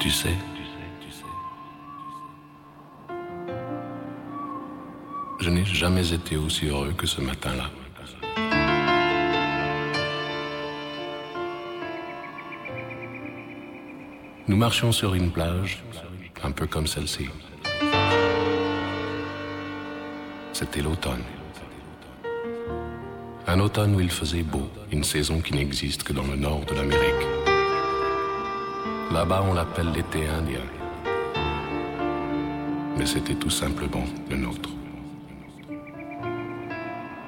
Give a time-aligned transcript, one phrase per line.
[0.00, 0.34] Tu sais,
[5.40, 7.70] je n'ai jamais été aussi heureux que ce matin-là.
[14.46, 15.82] Nous marchions sur une plage,
[16.44, 17.28] un peu comme celle-ci.
[20.52, 21.24] C'était l'automne.
[23.46, 26.74] Un automne où il faisait beau, une saison qui n'existe que dans le nord de
[26.74, 27.37] l'Amérique.
[29.12, 30.60] Là-bas, on l'appelle l'été indien.
[32.98, 34.68] Mais c'était tout simplement le nôtre.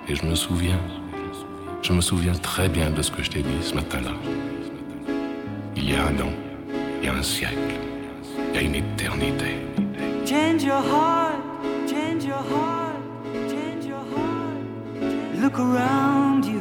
[0.07, 0.79] Et je me souviens,
[1.81, 4.13] je me souviens très bien de ce que je t'ai dit ce matin-là.
[5.75, 6.33] Il y a un an,
[7.01, 7.57] il y a un siècle,
[8.51, 9.57] il y a une éternité.
[10.27, 11.41] Change your heart,
[11.89, 13.01] change your heart,
[13.49, 15.41] change your heart.
[15.41, 16.61] Look around you,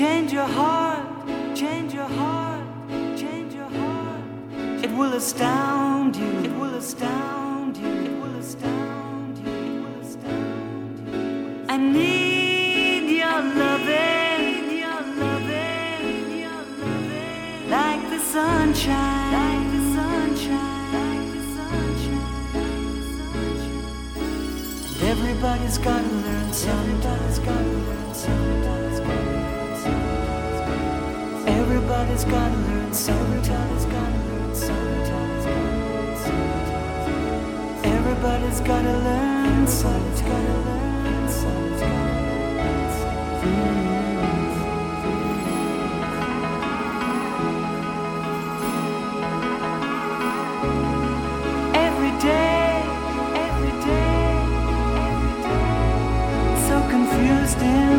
[0.00, 1.06] Change your heart,
[1.54, 2.64] change your heart,
[3.18, 4.24] change your heart.
[4.82, 11.06] It will astound you, it will astound you, it will astound you, it will astound
[11.06, 11.66] you.
[11.68, 21.26] I need your loving, your loving, your loving, like the sunshine, like the sunshine, like
[21.34, 23.84] the sunshine, like the sunshine.
[24.94, 29.39] And everybody's gotta learn learn somebody's gotta learn
[31.90, 35.80] somebody's Everybody's gotta learn gotta learn gotta learn.
[37.84, 41.90] Everybody's gotta learn somebody's gotta learn gotta learn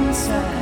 [0.07, 0.60] inside.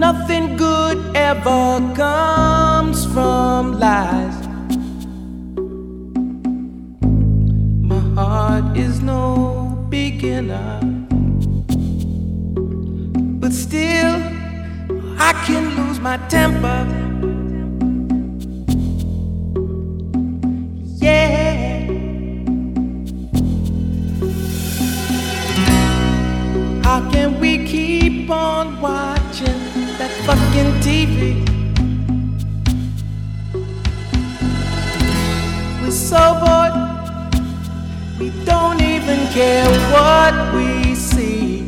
[0.00, 4.38] Nothing good ever comes from lies.
[7.82, 10.80] My heart is no beginner,
[13.42, 14.16] but still,
[15.18, 16.99] I can lose my temper.
[30.30, 31.12] fucking TV.
[35.82, 36.74] We're so bored,
[38.20, 41.66] we don't even care what we see.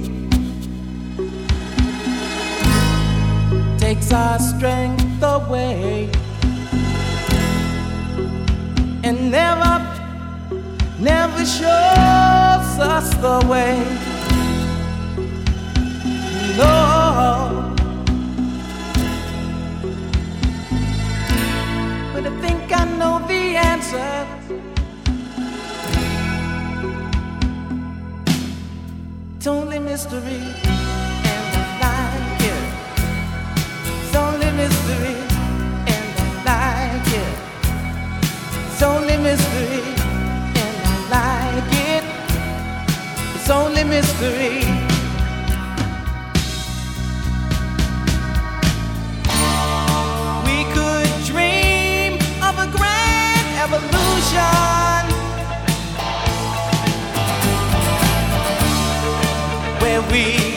[3.78, 6.08] Takes our strength away.
[9.02, 9.74] And never,
[11.00, 13.74] never shows us the way.
[16.56, 16.91] Lord.
[23.92, 24.00] It's
[29.46, 32.64] only mystery and I like it.
[34.02, 35.16] It's only mystery
[35.92, 37.36] and I like it.
[38.70, 39.82] It's only mystery
[40.62, 42.04] and I like it.
[43.34, 44.81] It's only mystery.
[54.32, 55.12] ocean.
[59.80, 60.51] Where we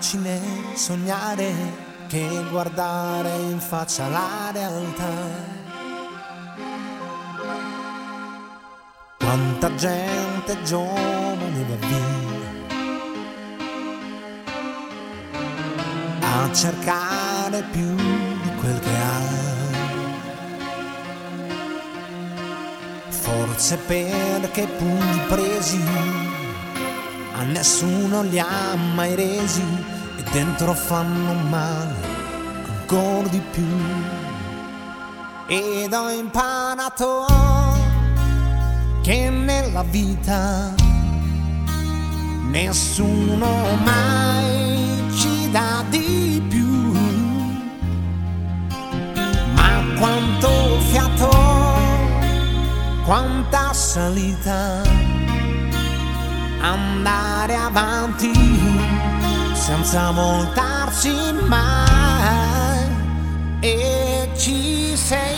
[0.00, 0.40] facile
[0.76, 1.52] sognare
[2.08, 5.12] che guardare in faccia la realtà.
[9.18, 12.28] Quanta gente giovane va via
[16.22, 19.48] a cercare più di quel che ha.
[23.10, 26.19] Forse perché pugni presi
[27.60, 29.62] nessuno li ha mai resi
[30.16, 31.94] e dentro fanno male
[32.66, 33.76] ancora di più.
[35.46, 37.26] Ed ho imparato
[39.02, 40.72] che nella vita
[42.48, 46.92] nessuno mai ci dà di più.
[49.52, 51.28] Ma quanto fiato,
[53.04, 54.99] quanta salita
[56.60, 58.32] andare avanti
[59.52, 61.12] senza voltarsi
[61.46, 62.88] mai.
[63.60, 65.29] E ci sei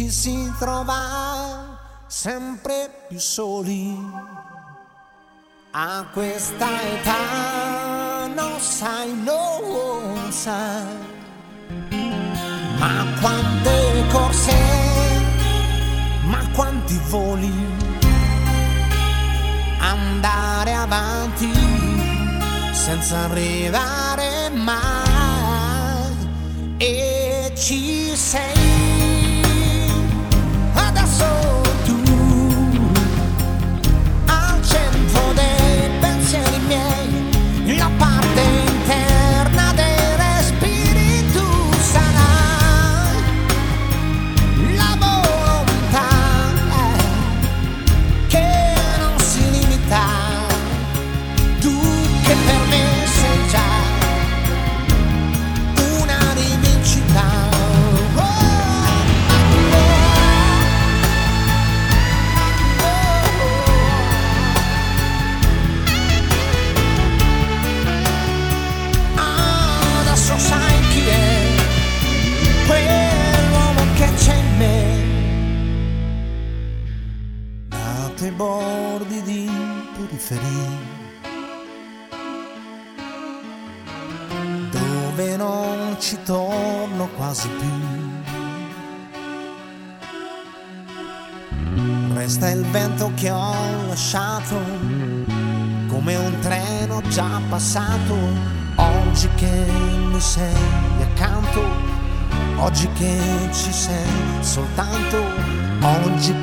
[0.00, 1.76] ci si trova
[2.06, 3.94] sempre più soli.
[5.72, 10.86] A questa età non sai, non sai,
[12.78, 14.56] ma quante corse,
[16.22, 17.52] ma quanti voli,
[19.80, 21.52] andare avanti
[22.72, 24.78] senza arrivare mai.
[26.78, 27.99] E ci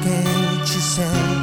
[0.07, 1.36] que te said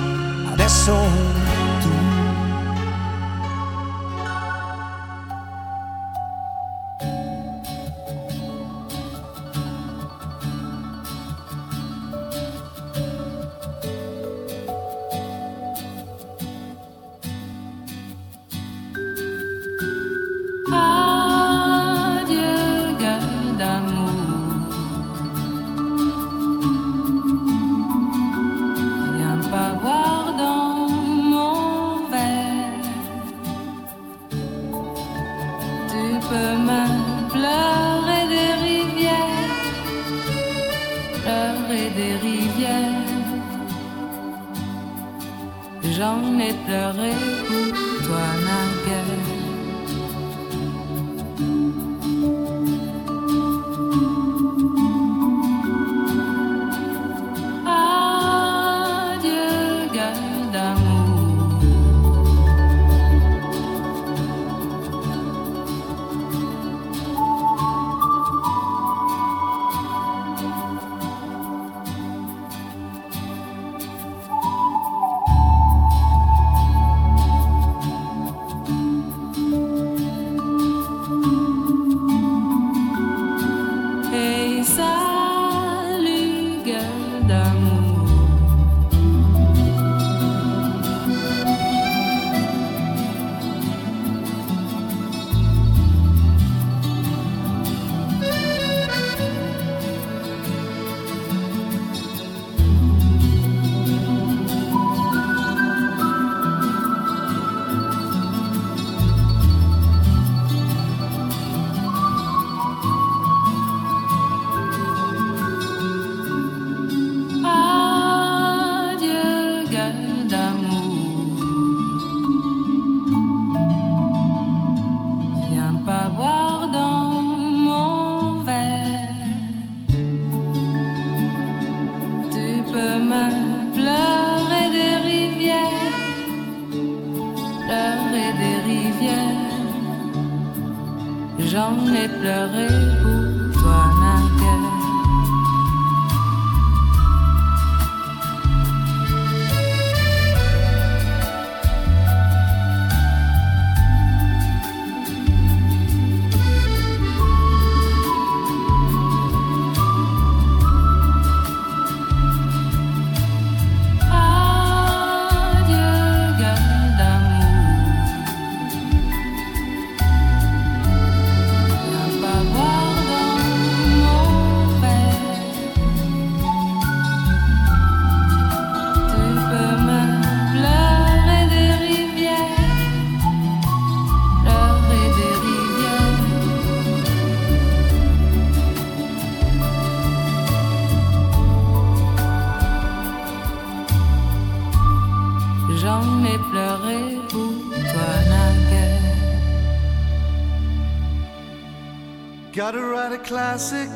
[203.24, 203.88] classic.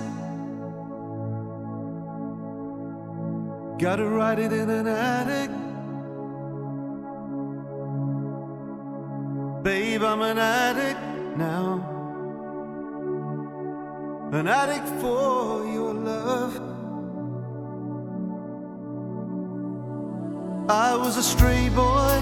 [3.79, 5.51] Gotta write it in an attic.
[9.63, 11.01] Babe, I'm an addict
[11.37, 11.85] now.
[14.33, 16.57] An addict for your love.
[20.71, 22.21] I was a stray boy,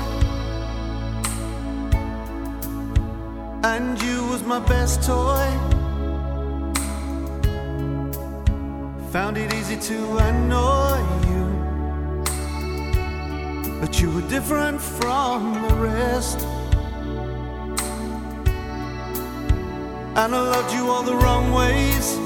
[3.64, 5.75] and you was my best toy.
[9.12, 11.45] Found it easy to annoy you,
[13.81, 16.40] but you were different from the rest.
[20.16, 22.16] And I loved you all the wrong ways.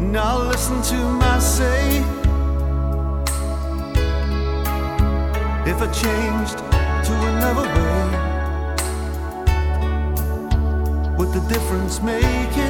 [0.00, 2.02] Now listen to my say.
[5.66, 8.04] if I changed to another way?
[11.16, 12.63] Would the difference make it?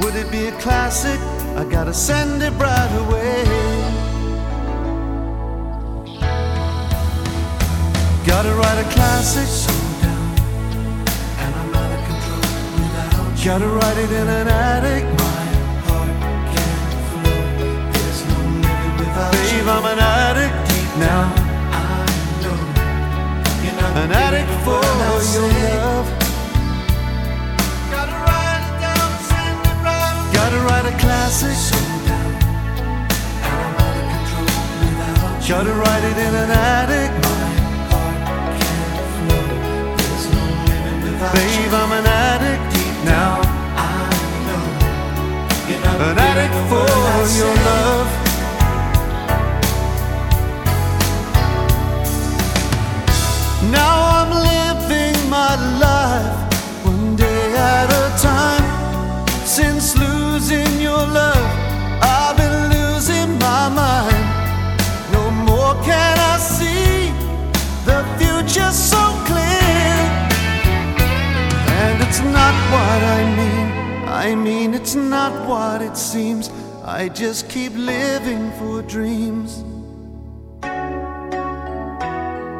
[0.00, 1.18] Would it be a classic?
[1.56, 3.44] I gotta send it right away.
[8.26, 9.48] Gotta write a classic.
[11.42, 12.44] And I'm out of control
[12.76, 13.44] without.
[13.44, 15.04] Gotta write it in an attic.
[15.04, 15.44] My
[15.86, 16.10] heart
[16.52, 17.40] can't flow.
[17.94, 19.70] There's no living without Babe, you.
[19.70, 20.56] I'm an addict
[20.98, 21.22] now.
[21.72, 22.04] I
[22.42, 22.58] know
[23.64, 25.85] you're not an addict for your love.
[35.48, 37.10] Gotta write it in an attic.
[37.22, 37.46] My
[37.90, 38.18] heart
[38.60, 39.48] can't flow.
[39.96, 40.42] There's no
[41.34, 41.72] Babe.
[41.72, 43.42] I'm an addict deep now.
[43.74, 44.10] I
[44.46, 44.66] know
[45.84, 46.86] not an addict for
[47.38, 48.08] your love.
[53.72, 56.36] Now I'm living my life
[56.84, 58.66] one day at a time.
[59.44, 59.95] Since
[60.36, 61.50] losing your love,
[62.02, 64.24] I've been losing my mind.
[65.10, 67.10] No more can I see
[67.86, 69.96] the future so clear.
[71.80, 73.68] And it's not what I mean,
[74.08, 76.50] I mean, it's not what it seems.
[76.84, 79.64] I just keep living for dreams.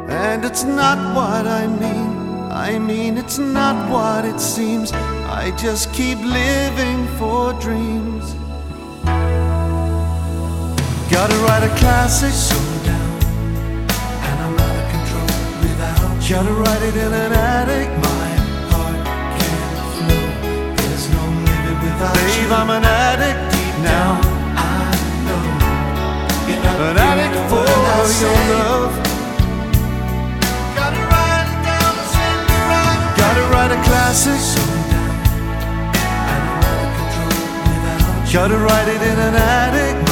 [0.09, 2.09] And it's not what I mean,
[2.51, 4.91] I mean, it's not what it seems.
[5.47, 8.35] I just keep living for dreams.
[11.09, 12.33] Gotta write a classic.
[12.33, 13.15] So down,
[14.27, 15.31] and I'm out of control
[15.63, 16.19] without.
[16.27, 17.87] Gotta write it in an attic.
[18.03, 18.27] My
[18.75, 18.99] heart
[19.39, 20.27] can't flow.
[20.83, 22.51] There's no living without Babe, you.
[22.51, 24.19] I'm an addict deep now.
[24.51, 24.91] I
[25.23, 25.47] know
[26.43, 28.03] you're not an addict for your
[28.51, 28.91] love.
[30.75, 32.99] Gotta write it down, send it right.
[33.15, 34.43] Gotta write a classic.
[34.43, 34.76] So
[38.37, 40.06] Gotta write it in an attic.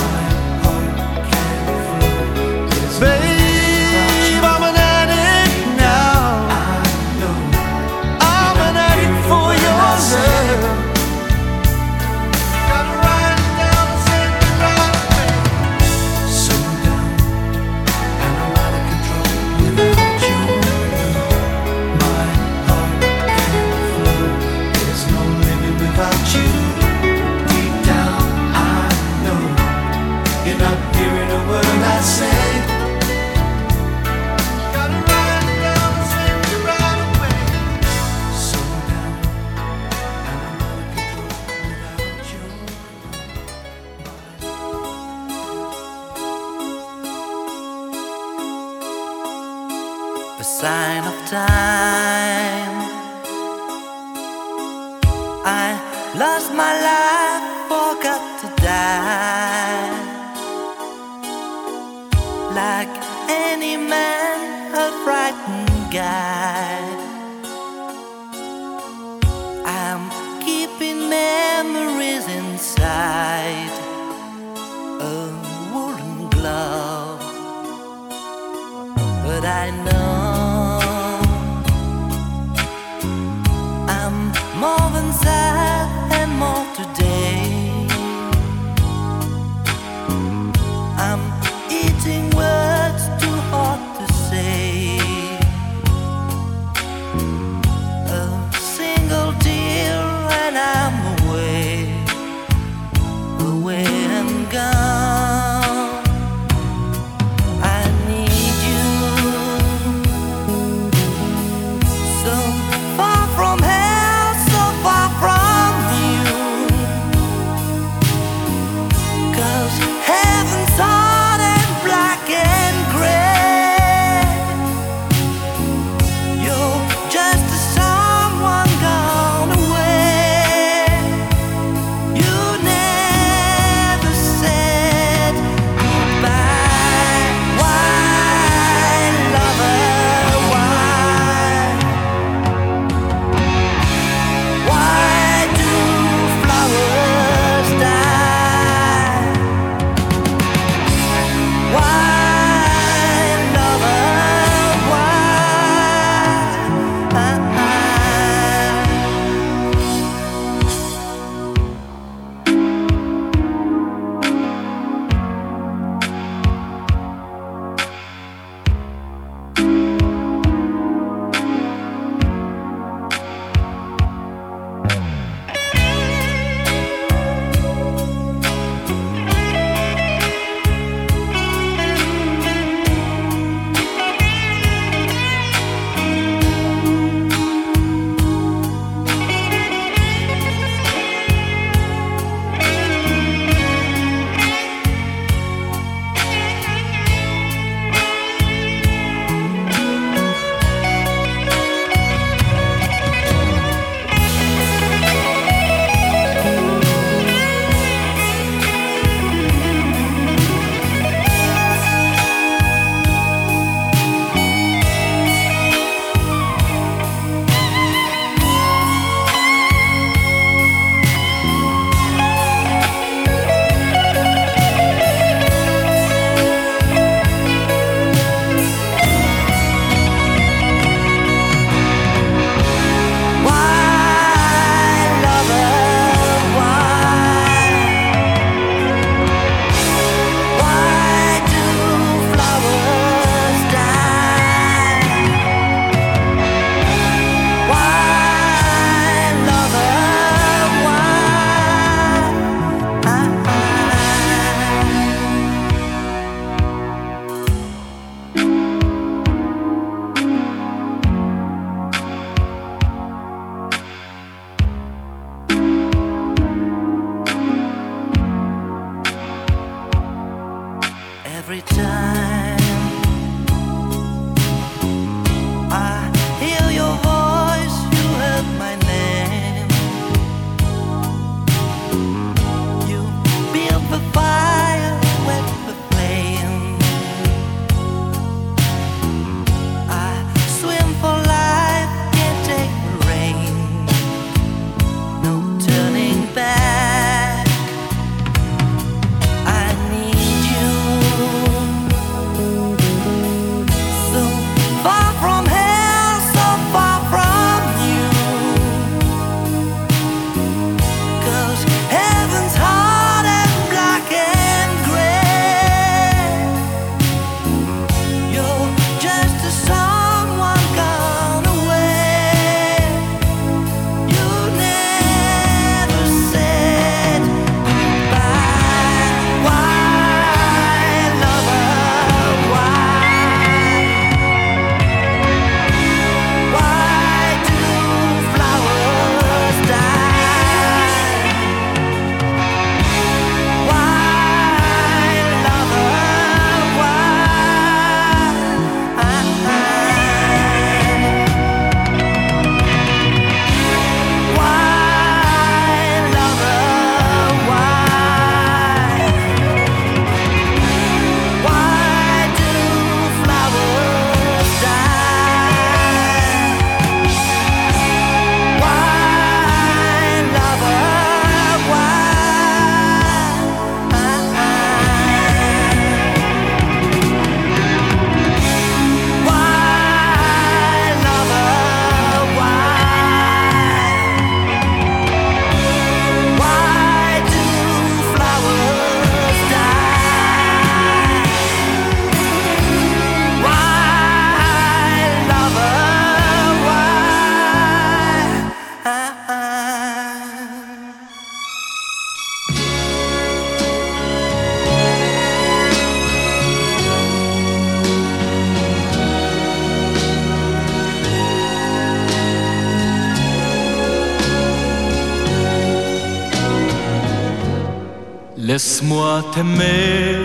[419.24, 420.18] t'aimer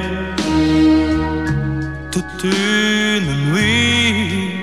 [2.10, 4.62] toute une nuit.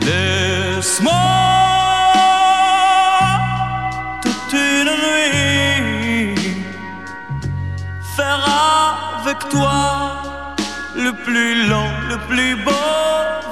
[0.00, 1.12] Laisse-moi
[4.22, 6.34] toute une nuit
[8.16, 8.44] faire
[9.20, 10.22] avec toi
[10.96, 12.72] le plus long, le plus beau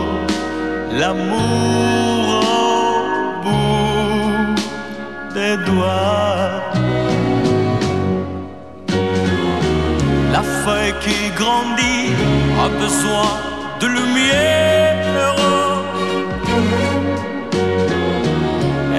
[1.01, 2.27] L'amour
[2.59, 2.97] au
[3.45, 4.55] bout
[5.37, 6.51] des doigts.
[10.35, 12.09] La feuille qui grandit
[12.65, 13.31] a besoin
[13.81, 15.35] de lumière.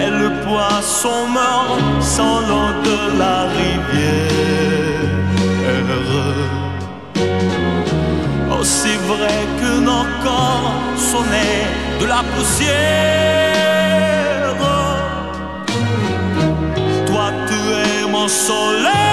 [0.02, 4.63] Et le poisson meurt sans l'eau de la rivière.
[8.60, 11.68] Aussi oh, vrai que nos corps sonnaient
[12.00, 12.74] de la poussière.
[17.08, 19.13] Toi, tu es mon soleil.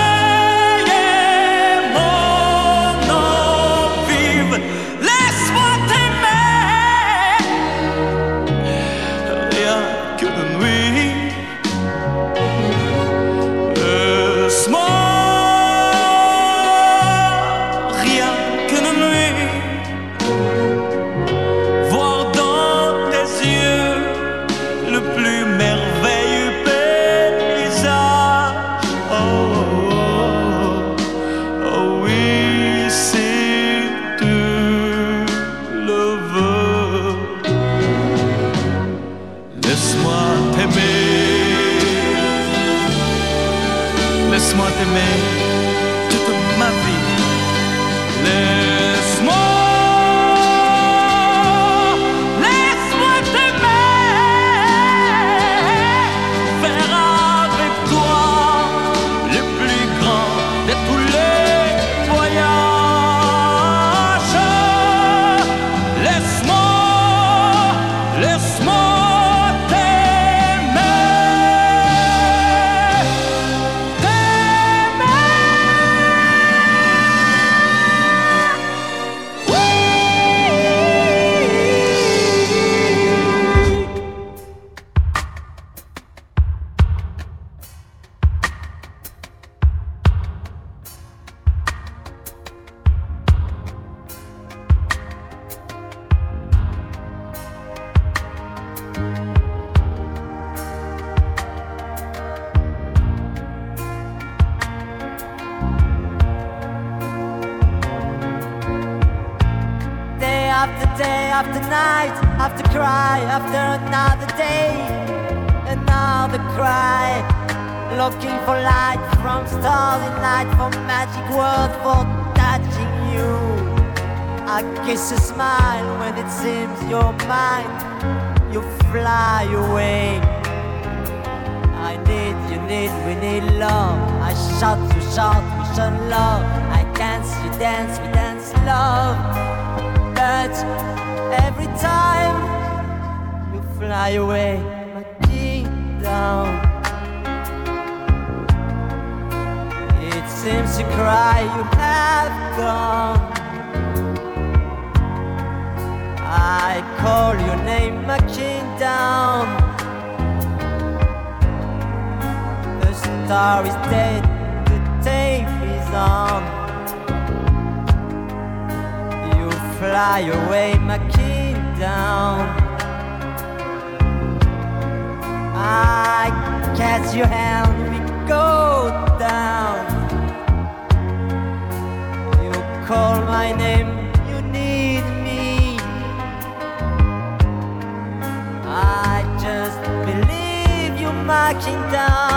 [191.60, 192.29] 听到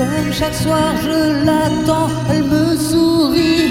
[0.00, 3.70] Comme chaque soir, je l'attends, elle me sourit.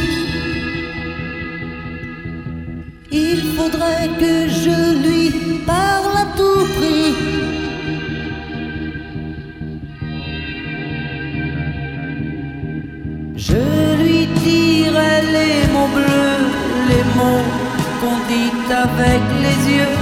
[3.12, 5.32] Il faudrait que je lui
[5.66, 7.16] parle à tout prix.
[13.36, 13.64] Je
[14.02, 16.42] lui dirai les mots bleus,
[16.90, 17.48] les mots
[18.00, 18.52] qu'on dit
[18.86, 19.99] avec les yeux.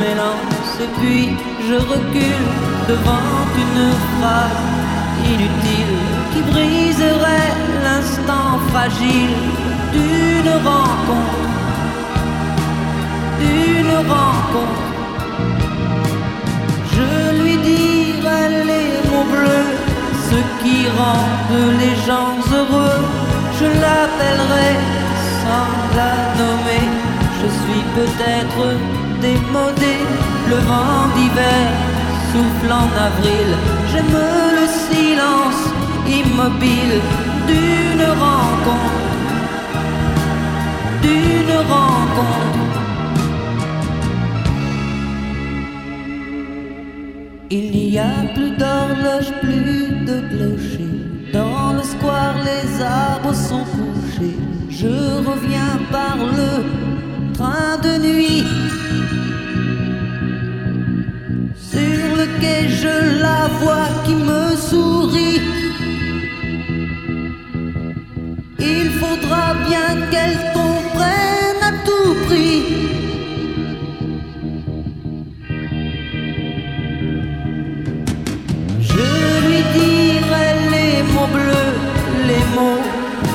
[0.00, 1.30] M'élance et puis
[1.68, 2.46] je recule
[2.88, 3.32] devant
[3.62, 4.62] une phrase
[5.32, 5.98] inutile
[6.32, 9.36] qui briserait l'instant fragile
[9.92, 11.42] d'une rencontre.
[13.40, 14.82] D'une rencontre.
[16.94, 19.70] Je lui dirai les mots bleus,
[20.28, 23.02] ce qui rendent les gens heureux.
[23.58, 24.70] Je l'appellerai
[25.42, 26.86] sans la nommer.
[27.40, 28.62] Je suis peut-être
[29.22, 29.96] démodé,
[30.50, 31.66] le vent d'hiver
[32.30, 33.48] souffle en avril.
[33.90, 34.18] J'aime
[34.58, 35.62] le silence
[36.20, 36.96] immobile
[37.48, 39.10] d'une rencontre,
[41.04, 42.62] d'une rencontre.
[47.50, 50.92] Il n'y a plus d'horloge, plus de clocher.
[51.32, 54.36] Dans le square, les arbres sont couchés.
[54.70, 54.94] Je
[55.30, 56.50] reviens par le
[57.34, 58.44] train de nuit.
[69.68, 72.62] bien qu'elle comprenne à tout prix.
[78.80, 79.06] Je
[79.46, 81.74] lui dirai les mots bleus,
[82.30, 82.84] les mots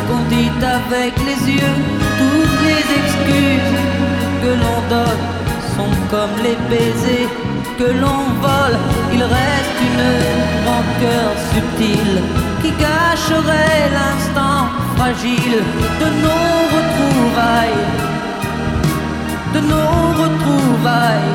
[0.07, 1.77] qu'on dit avec les yeux,
[2.19, 3.77] toutes les excuses
[4.43, 5.23] que l'on donne
[5.75, 7.29] sont comme les baisers
[7.77, 8.77] que l'on vole,
[9.13, 12.21] il reste une rancœur subtile
[12.61, 15.61] qui cacherait l'instant fragile
[16.01, 17.83] de nos retrouvailles,
[19.53, 21.33] de nos retrouvailles.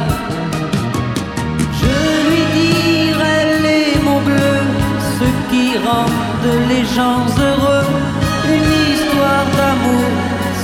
[1.80, 1.96] Je
[2.28, 4.66] lui dirai les mots bleus,
[5.18, 7.88] ceux qui rendent les gens heureux,
[8.54, 10.10] une histoire d'amour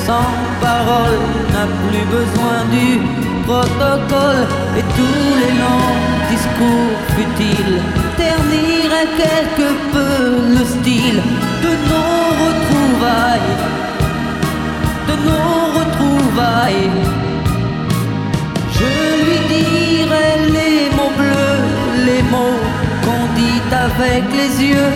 [0.06, 0.30] sans
[0.66, 1.20] parole
[1.52, 2.88] n'a plus besoin du
[3.46, 4.44] protocole.
[4.78, 5.96] Et tous les longs
[6.32, 7.78] discours futiles
[8.16, 10.14] terniraient quelque peu
[10.56, 11.20] le style
[11.64, 12.28] de nos
[15.08, 16.90] de nos retrouvailles.
[18.72, 18.90] Je
[19.24, 21.60] lui dirai les mots bleus,
[22.06, 22.60] les mots
[23.04, 24.92] qu'on dit avec les yeux.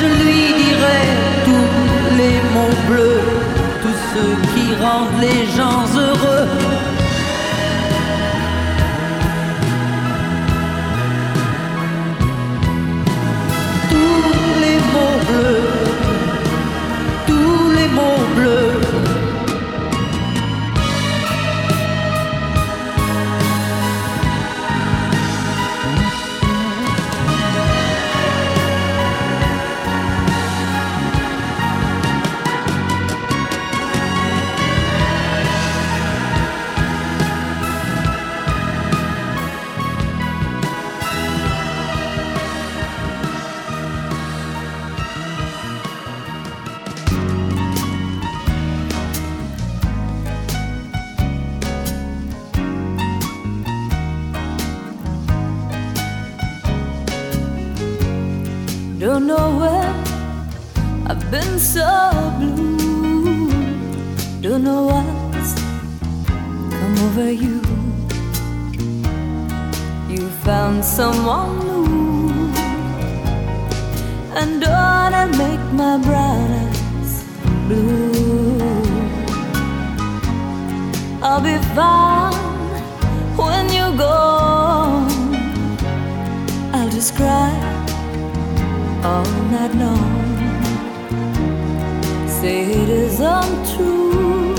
[0.00, 1.02] Je lui dirai
[1.44, 3.20] tous les mots bleus,
[3.82, 6.48] tous ceux qui rendent les gens heureux.
[13.90, 15.69] Tous les mots bleus,
[18.00, 18.79] mots bleus.
[59.00, 59.94] Don't know where
[61.08, 61.88] I've been so
[62.38, 63.48] blue.
[64.42, 67.62] Don't know what's come over you.
[70.06, 72.52] You found someone new,
[74.38, 77.24] and don't I make my brown eyes
[77.68, 78.60] blue?
[81.22, 82.34] I'll be fine
[83.34, 85.08] when you're gone.
[86.74, 87.69] I'll just cry
[89.04, 90.38] all night long.
[92.28, 94.54] Say it is untrue,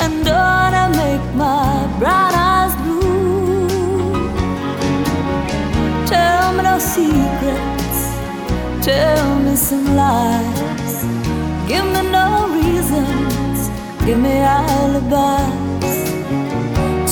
[0.00, 3.68] and don't I make my brown eyes blue?
[6.06, 8.00] Tell me no secrets,
[8.84, 10.94] tell me some lies.
[11.68, 12.28] Give me no
[12.58, 13.58] reasons,
[14.04, 15.98] give me alibis.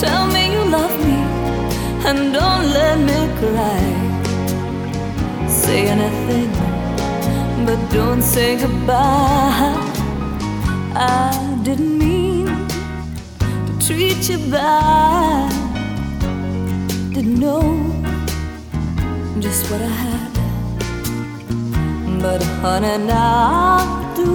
[0.01, 1.19] Tell me you love me,
[2.09, 3.82] and don't let me cry
[5.73, 6.51] say anything,
[7.67, 9.75] but don't say goodbye.
[10.95, 11.33] I
[11.67, 12.47] didn't mean
[13.67, 15.51] to treat you bad.
[17.15, 17.65] Didn't know
[19.45, 20.33] just what I had,
[22.23, 24.33] but honey, now I do.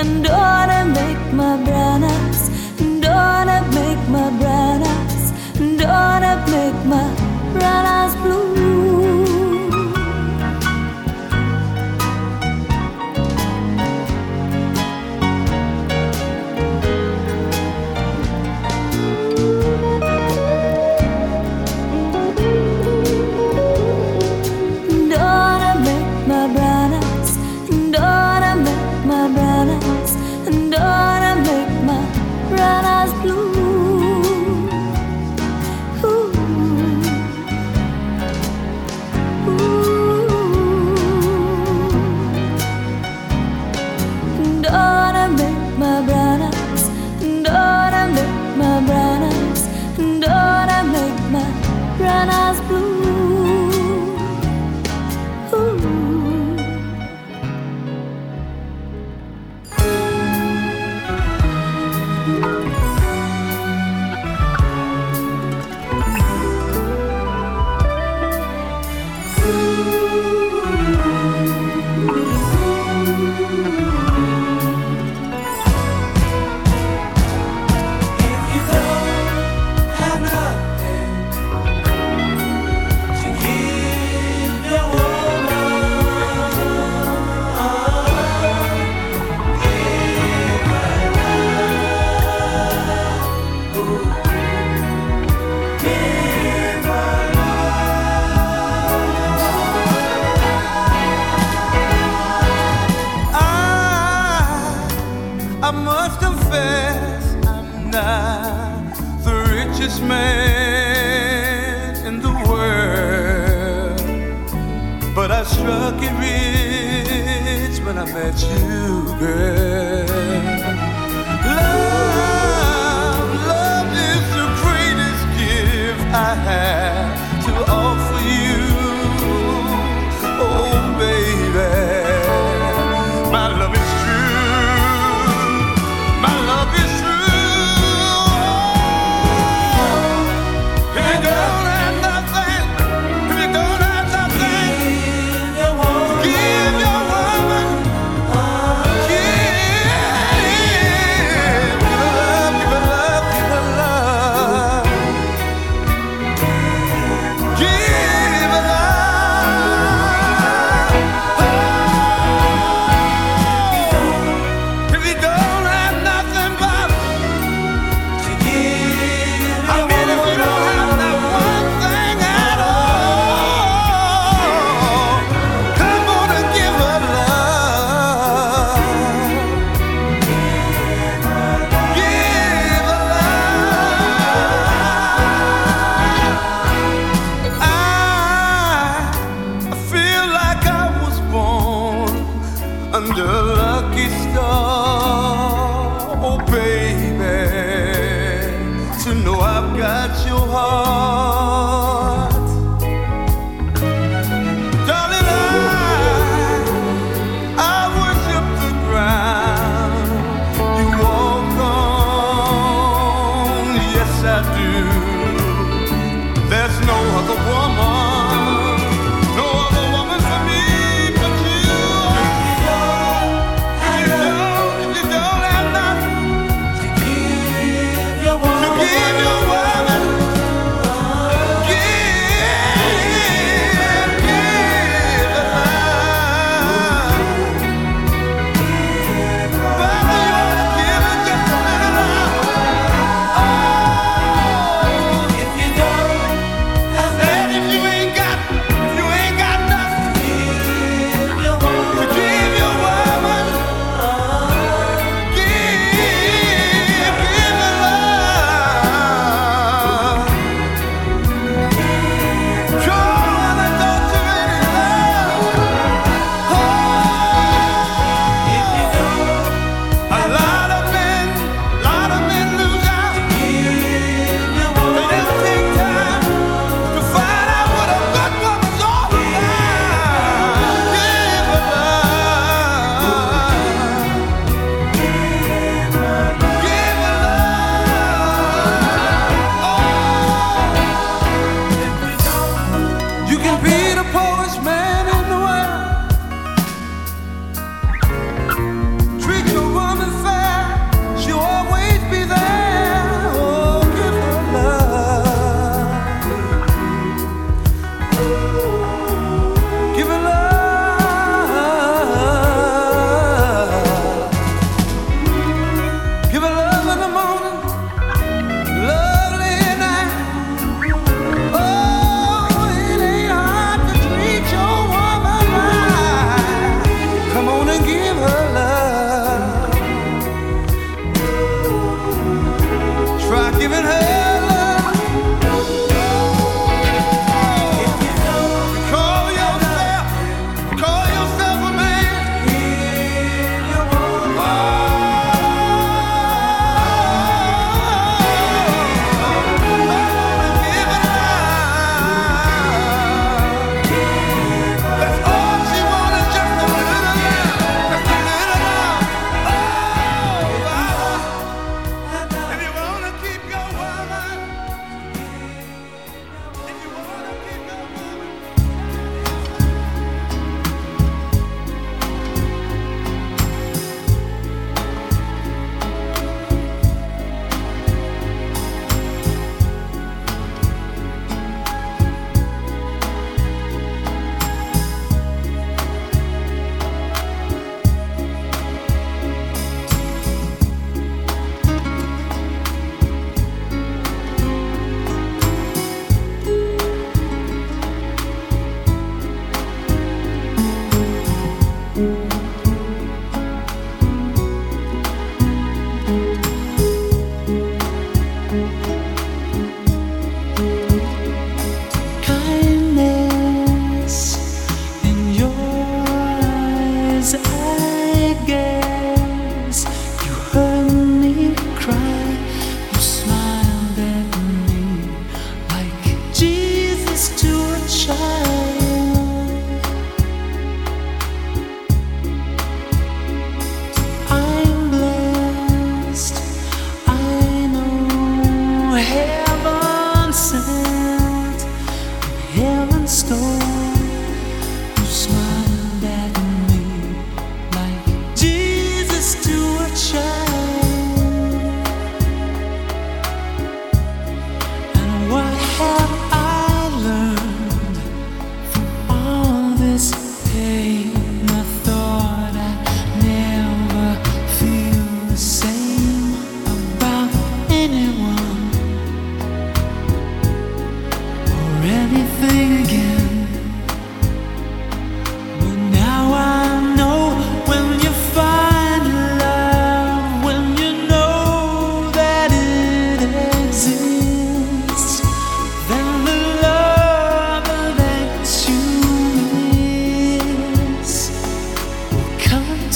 [0.00, 2.42] And don't I make my brown eyes,
[3.06, 5.24] don't I make my brown eyes,
[5.82, 7.25] don't I make my
[7.62, 8.75] eyes blue.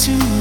[0.01, 0.40] to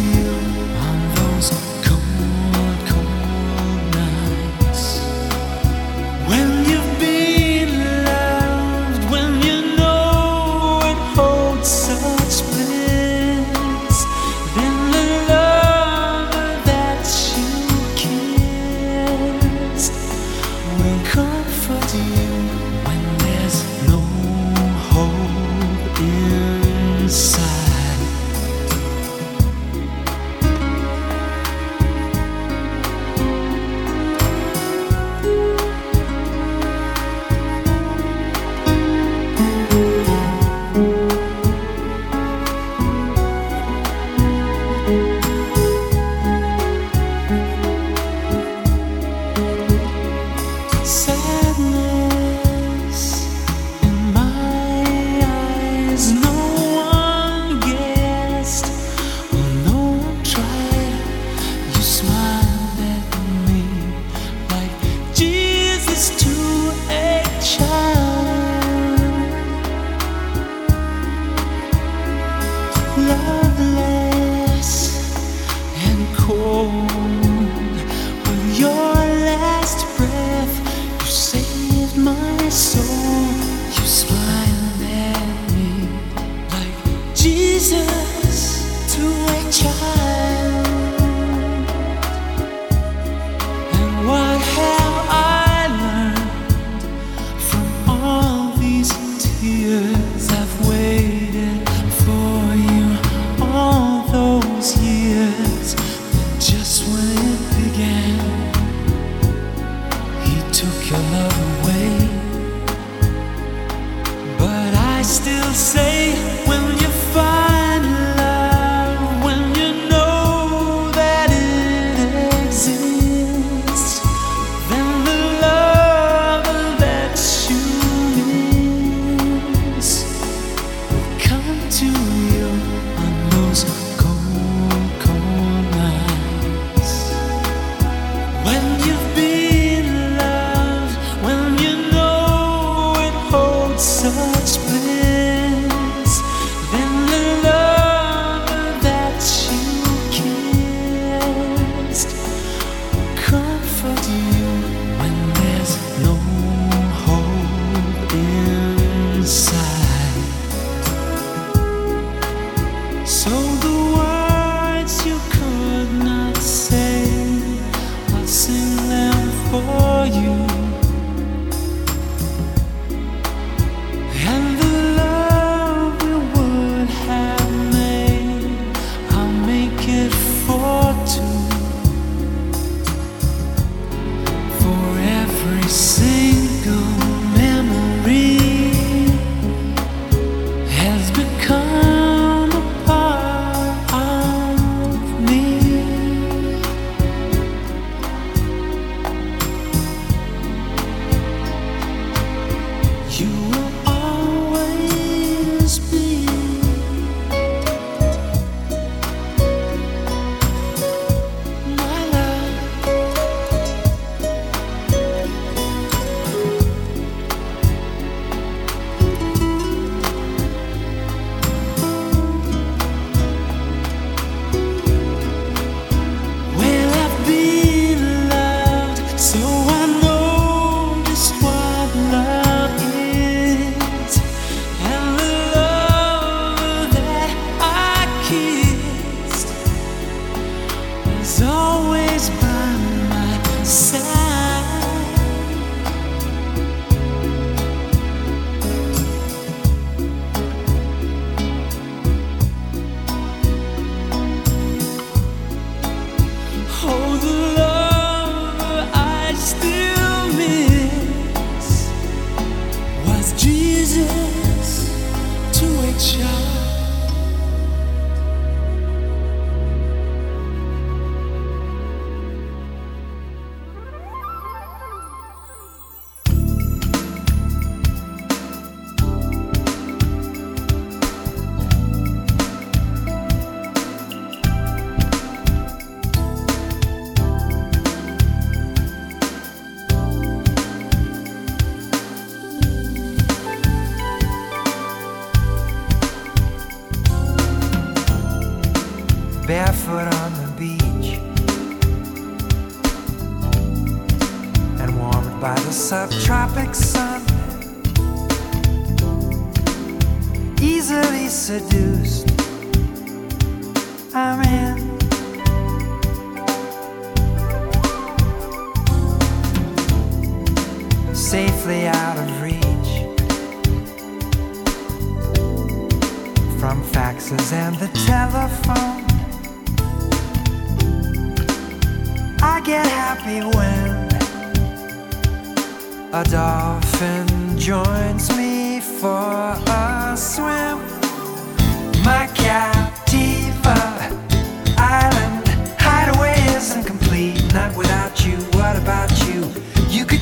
[115.11, 116.50] single memory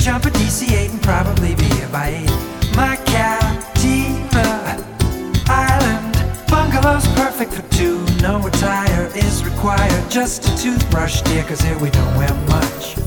[0.08, 2.30] jump a DC 8 and probably be by 8.
[2.74, 4.82] My Captiva
[5.46, 8.02] Island bungalow's perfect for two.
[8.22, 12.97] No attire is required, just a toothbrush, dear, cause here we don't wear much.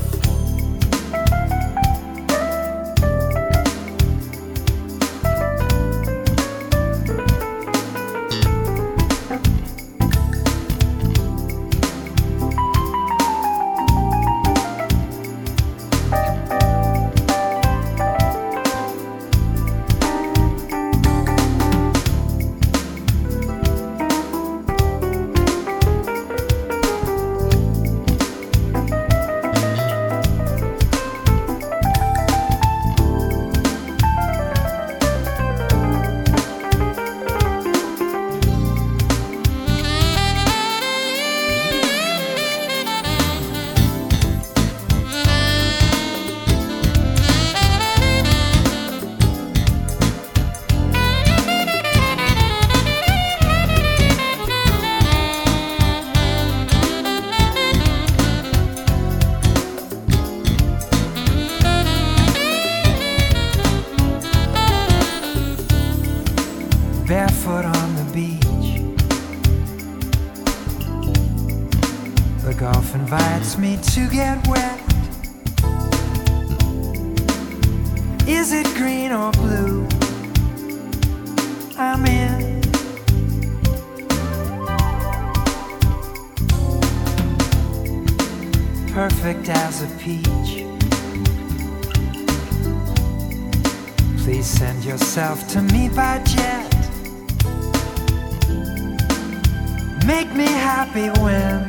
[100.34, 101.68] Me happy when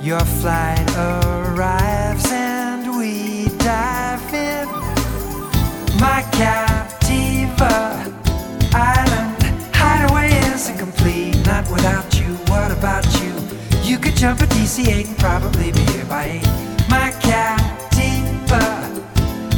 [0.00, 4.68] your flight arrives and we dive in.
[6.00, 7.72] My Captiva
[8.72, 9.42] Island
[9.74, 12.34] hideaway isn't complete, not without you.
[12.52, 13.32] What about you?
[13.82, 16.42] You could jump a DC 8 and probably be here by 8.
[16.88, 18.64] My Captiva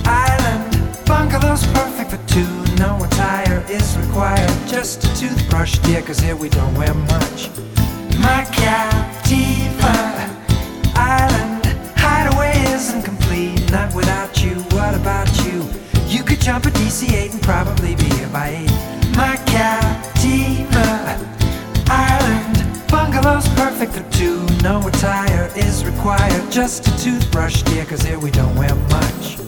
[0.06, 2.65] Island bungalow's perfect for two.
[2.78, 7.48] No attire is required, just a toothbrush, dear, cause here we don't wear much.
[8.18, 9.94] My Captiva
[10.94, 11.64] Island
[11.96, 14.56] hideaway isn't complete, not without you.
[14.76, 15.64] What about you?
[16.06, 18.68] You could jump a DC 8 and probably be here by 8.
[19.16, 20.86] My Captiva
[21.88, 24.46] Island bungalow's perfect for two.
[24.62, 29.45] No attire is required, just a toothbrush, dear, cause here we don't wear much.